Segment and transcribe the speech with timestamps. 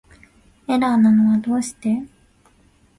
[0.67, 2.01] エラーなのはどうして